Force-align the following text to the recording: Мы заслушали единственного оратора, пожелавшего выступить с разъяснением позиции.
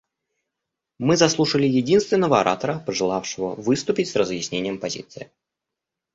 Мы 0.97 1.15
заслушали 1.15 1.67
единственного 1.67 2.39
оратора, 2.39 2.79
пожелавшего 2.79 3.53
выступить 3.53 4.09
с 4.09 4.15
разъяснением 4.15 4.79
позиции. 4.79 5.29